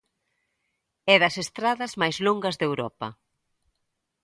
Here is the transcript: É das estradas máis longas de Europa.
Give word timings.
É 1.13 1.15
das 1.23 1.35
estradas 1.43 1.91
máis 2.01 2.17
longas 2.25 2.55
de 2.57 2.65
Europa. 2.69 3.07